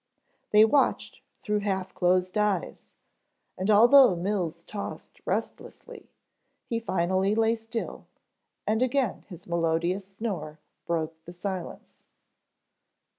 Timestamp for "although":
3.69-4.15